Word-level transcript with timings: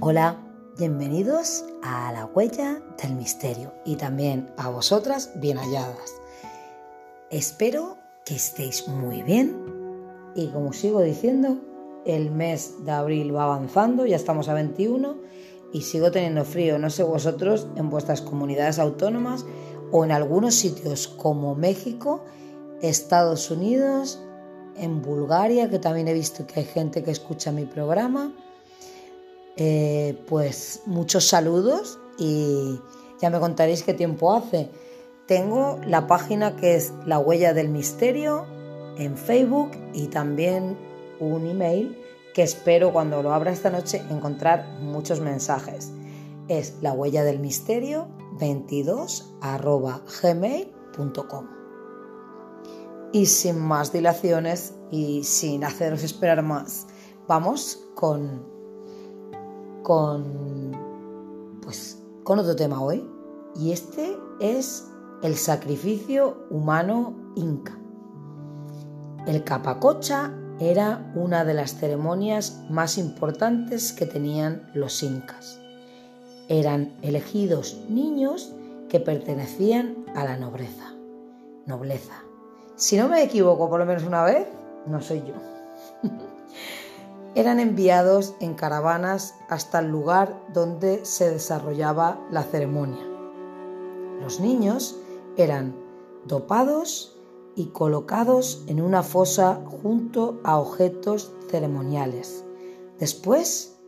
Hola, 0.00 0.38
bienvenidos 0.78 1.64
a 1.82 2.12
la 2.12 2.26
huella 2.26 2.80
del 3.02 3.16
misterio 3.16 3.74
y 3.84 3.96
también 3.96 4.48
a 4.56 4.70
vosotras 4.70 5.32
bien 5.40 5.58
halladas. 5.58 6.14
Espero 7.30 7.98
que 8.24 8.36
estéis 8.36 8.86
muy 8.86 9.22
bien 9.22 9.56
y 10.36 10.46
como 10.50 10.72
sigo 10.72 11.02
diciendo, 11.02 11.58
el 12.06 12.30
mes 12.30 12.84
de 12.84 12.92
abril 12.92 13.34
va 13.34 13.42
avanzando, 13.42 14.06
ya 14.06 14.14
estamos 14.14 14.48
a 14.48 14.54
21 14.54 15.16
y 15.72 15.80
sigo 15.80 16.12
teniendo 16.12 16.44
frío, 16.44 16.78
no 16.78 16.90
sé 16.90 17.02
vosotros 17.02 17.66
en 17.74 17.90
vuestras 17.90 18.22
comunidades 18.22 18.78
autónomas 18.78 19.44
o 19.90 20.04
en 20.04 20.12
algunos 20.12 20.54
sitios 20.54 21.08
como 21.08 21.56
México, 21.56 22.24
Estados 22.82 23.50
Unidos, 23.50 24.22
en 24.76 25.02
Bulgaria, 25.02 25.68
que 25.68 25.80
también 25.80 26.06
he 26.06 26.14
visto 26.14 26.46
que 26.46 26.60
hay 26.60 26.66
gente 26.66 27.02
que 27.02 27.10
escucha 27.10 27.50
mi 27.50 27.64
programa 27.64 28.32
eh, 29.60 30.16
pues 30.28 30.82
muchos 30.86 31.26
saludos 31.26 31.98
y 32.16 32.78
ya 33.20 33.28
me 33.28 33.40
contaréis 33.40 33.82
qué 33.82 33.92
tiempo 33.92 34.32
hace. 34.32 34.70
Tengo 35.26 35.80
la 35.84 36.06
página 36.06 36.54
que 36.54 36.76
es 36.76 36.92
La 37.06 37.18
Huella 37.18 37.52
del 37.52 37.68
Misterio 37.68 38.46
en 38.98 39.16
Facebook 39.16 39.72
y 39.92 40.06
también 40.06 40.78
un 41.18 41.44
email 41.48 41.98
que 42.34 42.44
espero 42.44 42.92
cuando 42.92 43.20
lo 43.20 43.32
abra 43.32 43.50
esta 43.50 43.68
noche 43.68 44.00
encontrar 44.10 44.78
muchos 44.80 45.20
mensajes. 45.20 45.90
Es 46.46 46.74
la 46.80 46.92
huella 46.92 47.24
del 47.24 47.40
misterio 47.40 48.06
22 48.38 49.34
gmail.com. 50.22 51.46
Y 53.12 53.26
sin 53.26 53.58
más 53.58 53.92
dilaciones 53.92 54.74
y 54.92 55.24
sin 55.24 55.64
haceros 55.64 56.04
esperar 56.04 56.44
más, 56.44 56.86
vamos 57.26 57.88
con 57.96 58.57
con, 59.88 61.58
pues, 61.62 61.98
con 62.22 62.38
otro 62.38 62.54
tema 62.54 62.82
hoy. 62.82 63.08
Y 63.56 63.72
este 63.72 64.18
es 64.38 64.86
el 65.22 65.34
sacrificio 65.34 66.46
humano 66.50 67.32
inca. 67.36 67.76
El 69.26 69.42
capacocha 69.44 70.34
era 70.60 71.10
una 71.14 71.46
de 71.46 71.54
las 71.54 71.74
ceremonias 71.74 72.60
más 72.68 72.98
importantes 72.98 73.94
que 73.94 74.04
tenían 74.04 74.70
los 74.74 75.02
incas. 75.02 75.58
Eran 76.48 76.92
elegidos 77.00 77.80
niños 77.88 78.52
que 78.90 79.00
pertenecían 79.00 80.04
a 80.14 80.24
la 80.24 80.36
nobleza. 80.36 80.92
Nobleza. 81.64 82.22
Si 82.76 82.98
no 82.98 83.08
me 83.08 83.22
equivoco 83.22 83.70
por 83.70 83.80
lo 83.80 83.86
menos 83.86 84.04
una 84.04 84.22
vez, 84.22 84.46
no 84.86 85.00
soy 85.00 85.20
yo. 85.20 85.34
eran 87.34 87.60
enviados 87.60 88.34
en 88.40 88.54
caravanas 88.54 89.34
hasta 89.48 89.80
el 89.80 89.88
lugar 89.88 90.40
donde 90.52 91.04
se 91.04 91.30
desarrollaba 91.30 92.20
la 92.30 92.42
ceremonia. 92.42 93.06
Los 94.20 94.40
niños 94.40 94.98
eran 95.36 95.76
dopados 96.24 97.16
y 97.54 97.66
colocados 97.66 98.64
en 98.66 98.80
una 98.80 99.02
fosa 99.02 99.62
junto 99.82 100.40
a 100.44 100.58
objetos 100.58 101.32
ceremoniales. 101.50 102.44
Después 102.98 103.78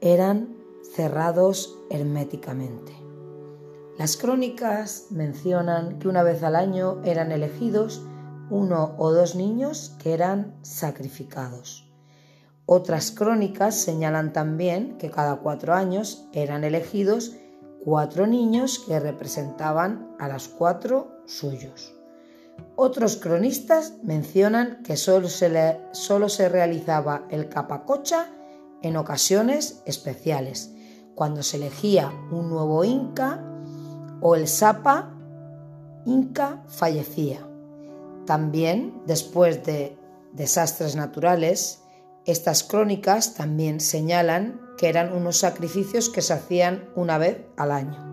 eran 0.00 0.56
cerrados 0.94 1.78
herméticamente. 1.90 2.92
Las 3.98 4.16
crónicas 4.16 5.06
mencionan 5.10 5.98
que 5.98 6.08
una 6.08 6.22
vez 6.22 6.42
al 6.42 6.56
año 6.56 7.00
eran 7.04 7.32
elegidos 7.32 8.02
uno 8.50 8.94
o 8.98 9.12
dos 9.12 9.34
niños 9.34 9.96
que 10.02 10.12
eran 10.12 10.54
sacrificados. 10.62 11.85
Otras 12.66 13.12
crónicas 13.12 13.76
señalan 13.76 14.32
también 14.32 14.98
que 14.98 15.10
cada 15.10 15.36
cuatro 15.36 15.74
años 15.74 16.26
eran 16.32 16.64
elegidos 16.64 17.36
cuatro 17.84 18.26
niños 18.26 18.80
que 18.80 18.98
representaban 18.98 20.16
a 20.18 20.26
los 20.26 20.48
cuatro 20.48 21.20
suyos. 21.26 21.94
Otros 22.74 23.16
cronistas 23.16 23.94
mencionan 24.02 24.82
que 24.82 24.96
solo 24.96 25.28
se, 25.28 25.78
solo 25.92 26.28
se 26.28 26.48
realizaba 26.48 27.28
el 27.30 27.48
capacocha 27.48 28.26
en 28.82 28.96
ocasiones 28.96 29.82
especiales, 29.86 30.74
cuando 31.14 31.44
se 31.44 31.58
elegía 31.58 32.12
un 32.32 32.50
nuevo 32.50 32.84
inca 32.84 33.40
o 34.20 34.34
el 34.34 34.48
sapa 34.48 35.14
inca 36.04 36.64
fallecía. 36.66 37.46
También, 38.26 39.00
después 39.06 39.64
de 39.64 39.96
desastres 40.32 40.96
naturales, 40.96 41.85
estas 42.26 42.64
crónicas 42.64 43.34
también 43.34 43.80
señalan 43.80 44.60
que 44.76 44.88
eran 44.88 45.12
unos 45.12 45.38
sacrificios 45.38 46.10
que 46.10 46.22
se 46.22 46.32
hacían 46.34 46.88
una 46.96 47.18
vez 47.18 47.46
al 47.56 47.70
año. 47.70 48.04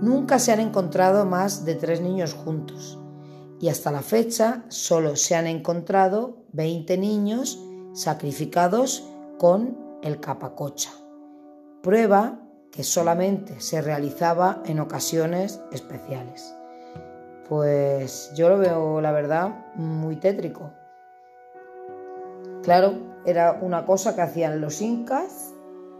Nunca 0.00 0.38
se 0.38 0.52
han 0.52 0.60
encontrado 0.60 1.26
más 1.26 1.64
de 1.66 1.74
tres 1.74 2.00
niños 2.00 2.32
juntos 2.32 2.98
y 3.60 3.68
hasta 3.68 3.92
la 3.92 4.00
fecha 4.00 4.64
solo 4.68 5.16
se 5.16 5.36
han 5.36 5.46
encontrado 5.46 6.38
20 6.52 6.96
niños 6.96 7.62
sacrificados 7.92 9.04
con 9.38 9.78
el 10.02 10.18
capacocha, 10.20 10.90
prueba 11.82 12.40
que 12.72 12.84
solamente 12.84 13.60
se 13.60 13.82
realizaba 13.82 14.62
en 14.64 14.80
ocasiones 14.80 15.60
especiales. 15.72 16.54
Pues 17.48 18.32
yo 18.34 18.48
lo 18.48 18.58
veo, 18.58 19.00
la 19.00 19.12
verdad, 19.12 19.66
muy 19.74 20.16
tétrico. 20.16 20.70
Claro, 22.62 22.92
era 23.24 23.58
una 23.60 23.86
cosa 23.86 24.14
que 24.14 24.22
hacían 24.22 24.60
los 24.60 24.80
incas 24.82 25.54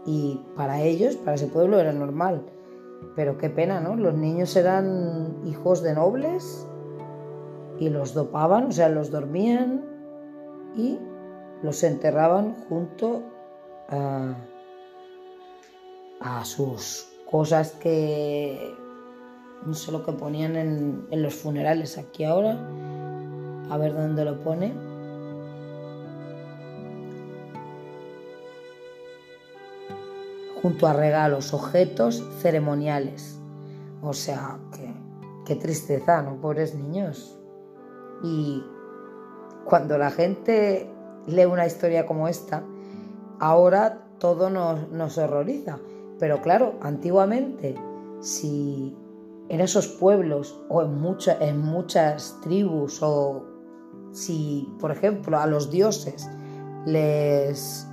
y 0.05 0.41
para 0.55 0.81
ellos, 0.81 1.15
para 1.15 1.35
ese 1.35 1.47
pueblo, 1.47 1.79
era 1.79 1.91
normal. 1.91 2.43
Pero 3.15 3.37
qué 3.37 3.49
pena, 3.49 3.79
¿no? 3.79 3.95
Los 3.95 4.13
niños 4.13 4.55
eran 4.55 5.41
hijos 5.45 5.81
de 5.81 5.93
nobles 5.93 6.67
y 7.79 7.89
los 7.89 8.13
dopaban, 8.13 8.65
o 8.65 8.71
sea, 8.71 8.89
los 8.89 9.09
dormían 9.09 9.83
y 10.75 10.99
los 11.63 11.83
enterraban 11.83 12.55
junto 12.69 13.23
a, 13.89 14.35
sus 16.43 17.07
cosas 17.29 17.71
que 17.73 18.75
no 19.65 19.73
sé 19.73 19.91
lo 19.91 20.03
que 20.03 20.11
ponían 20.11 20.55
en, 20.55 21.07
en 21.09 21.23
los 21.23 21.35
funerales 21.35 21.97
aquí 21.97 22.23
ahora. 22.23 22.57
A 23.69 23.77
ver 23.77 23.93
dónde 23.93 24.25
lo 24.25 24.41
pone. 24.43 24.90
Junto 30.61 30.87
a 30.87 30.93
regalos, 30.93 31.53
objetos 31.53 32.23
ceremoniales. 32.39 33.39
O 34.01 34.13
sea, 34.13 34.59
qué, 35.45 35.55
tristeza, 35.55 36.21
¿no? 36.21 36.39
Pobres 36.39 36.75
niños. 36.75 37.37
Y 38.23 38.63
cuando 39.65 39.97
la 39.97 40.09
gente 40.11 40.89
lee 41.27 41.45
una 41.45 41.65
historia 41.65 42.05
como 42.05 42.27
esta, 42.29 42.63
ahora 43.39 44.05
todo 44.17 44.49
nos, 44.49 44.89
nos 44.91 45.17
horroriza. 45.17 45.79
Pero 46.19 46.41
claro, 46.41 46.75
antiguamente, 46.81 47.75
si 48.21 48.95
en 49.49 49.59
esos 49.59 49.87
pueblos 49.87 50.57
o 50.69 50.83
en, 50.83 50.97
en 51.41 51.59
muchas 51.59 52.39
tribus 52.41 52.99
o 53.01 53.43
si, 54.13 54.73
por 54.79 54.91
ejemplo, 54.91 55.37
a 55.37 55.47
los 55.47 55.69
dioses 55.69 56.29
les 56.85 57.87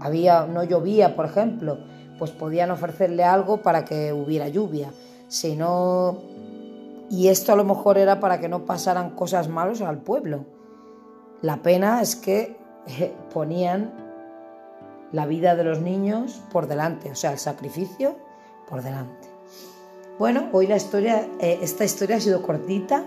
había, 0.00 0.46
no 0.46 0.64
llovía, 0.64 1.14
por 1.14 1.26
ejemplo, 1.26 1.78
pues 2.18 2.30
podían 2.30 2.70
ofrecerle 2.70 3.24
algo 3.24 3.62
para 3.62 3.84
que 3.84 4.12
hubiera 4.12 4.48
lluvia. 4.48 4.90
Si 5.28 5.56
no... 5.56 6.18
Y 7.10 7.28
esto 7.28 7.52
a 7.52 7.56
lo 7.56 7.64
mejor 7.64 7.98
era 7.98 8.20
para 8.20 8.40
que 8.40 8.48
no 8.48 8.64
pasaran 8.64 9.10
cosas 9.10 9.48
malas 9.48 9.82
al 9.82 9.98
pueblo. 9.98 10.46
La 11.42 11.62
pena 11.62 12.00
es 12.00 12.16
que 12.16 12.56
eh, 12.86 13.14
ponían 13.32 13.92
la 15.12 15.26
vida 15.26 15.54
de 15.54 15.64
los 15.64 15.80
niños 15.80 16.40
por 16.50 16.68
delante, 16.68 17.10
o 17.10 17.14
sea, 17.14 17.32
el 17.32 17.38
sacrificio 17.38 18.16
por 18.68 18.82
delante. 18.82 19.28
Bueno, 20.18 20.48
hoy 20.52 20.66
la 20.66 20.76
historia, 20.76 21.28
eh, 21.38 21.58
esta 21.60 21.84
historia 21.84 22.16
ha 22.16 22.20
sido 22.20 22.42
cortita 22.42 23.04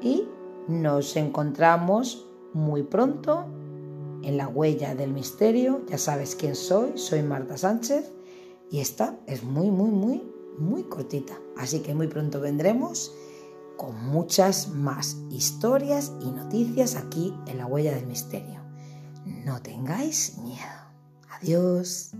y 0.00 0.26
nos 0.66 1.16
encontramos 1.16 2.26
muy 2.52 2.82
pronto 2.82 3.44
en 4.22 4.36
la 4.36 4.48
huella 4.48 4.94
del 4.94 5.12
misterio. 5.12 5.82
Ya 5.88 5.98
sabes 5.98 6.34
quién 6.34 6.56
soy, 6.56 6.98
soy 6.98 7.22
Marta 7.22 7.56
Sánchez 7.56 8.12
y 8.70 8.80
esta 8.80 9.18
es 9.26 9.42
muy, 9.42 9.70
muy, 9.70 9.90
muy, 9.90 10.22
muy 10.58 10.84
cortita. 10.84 11.38
Así 11.56 11.80
que 11.80 11.94
muy 11.94 12.06
pronto 12.06 12.40
vendremos 12.40 13.12
con 13.76 13.94
muchas 14.06 14.68
más 14.68 15.16
historias 15.30 16.12
y 16.20 16.30
noticias 16.30 16.96
aquí 16.96 17.34
en 17.46 17.58
la 17.58 17.66
huella 17.66 17.94
del 17.94 18.06
misterio. 18.06 18.60
No 19.44 19.60
tengáis 19.60 20.38
miedo. 20.38 20.60
Adiós. 21.30 22.12